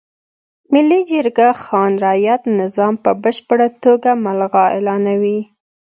[0.73, 5.39] ملي جرګه خان رعیت نظام په بشپړه توګه ملغا اعلانوي.